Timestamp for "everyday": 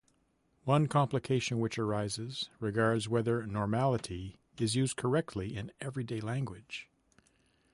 5.79-6.21